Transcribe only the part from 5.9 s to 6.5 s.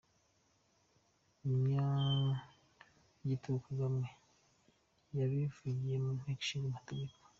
mu nteko